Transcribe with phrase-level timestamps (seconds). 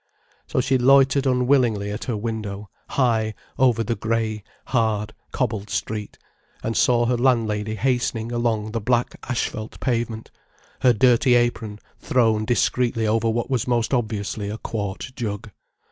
[0.47, 6.17] So she loitered unwillingly at her window high over the grey, hard, cobbled street,
[6.63, 10.31] and saw her landlady hastening along the black asphalt pavement,
[10.79, 15.51] her dirty apron thrown discreetly over what was most obviously a quart jug.